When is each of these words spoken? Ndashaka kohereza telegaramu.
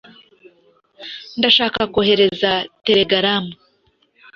Ndashaka 1.37 1.81
kohereza 1.93 2.51
telegaramu. 2.85 3.51